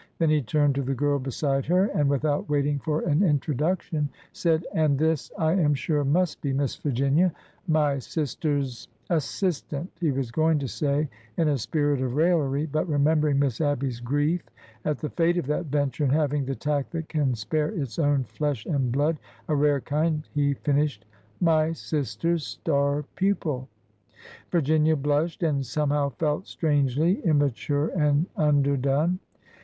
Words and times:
Then 0.17 0.31
he 0.31 0.41
turned 0.41 0.73
to 0.73 0.81
the 0.81 0.95
girl 0.95 1.19
beside 1.19 1.67
her, 1.67 1.85
and, 1.85 2.09
without 2.09 2.49
waiting 2.49 2.79
for 2.79 3.01
an 3.01 3.21
introduction, 3.21 4.09
said:'' 4.33 4.65
And 4.73 4.97
this 4.97 5.31
I 5.37 5.51
am 5.53 5.75
sure 5.75 6.03
must 6.03 6.41
be 6.41 6.53
Miss 6.53 6.75
Virginia— 6.75 7.31
my 7.67 7.99
sis 7.99 8.33
ter's—" 8.33 8.87
assistant 9.11 9.91
he 9.99 10.09
was 10.11 10.31
going 10.31 10.57
to 10.57 10.67
say 10.67 11.07
in 11.37 11.49
a 11.49 11.57
spirit 11.59 12.01
of 12.01 12.15
rail 12.15 12.39
lery; 12.39 12.65
but, 12.65 12.89
remembering 12.89 13.37
Miss 13.37 13.61
Abby's 13.61 13.99
grief 13.99 14.41
at 14.85 14.97
the 14.97 15.11
fate 15.11 15.37
of 15.37 15.45
that 15.45 15.67
venture, 15.67 16.03
and 16.05 16.13
having 16.13 16.45
the 16.45 16.55
tact 16.55 16.89
that 16.93 17.07
can 17.07 17.35
spare 17.35 17.69
its 17.69 17.99
own 17.99 18.23
flesh 18.23 18.65
and 18.65 18.91
blood,— 18.91 19.19
a 19.49 19.55
rare 19.55 19.81
kind,— 19.81 20.27
he 20.33 20.55
finished—'' 20.55 21.05
my 21.39 21.73
sister's 21.73 22.43
star 22.43 23.05
pupil." 23.13 23.69
Virginia 24.49 24.95
blushed 24.95 25.43
and 25.43 25.63
somehow 25.63 26.09
felt 26.09 26.47
strangely 26.47 27.21
imma 27.23 27.51
ture 27.51 27.89
and 27.89 28.25
underdone. 28.35 29.19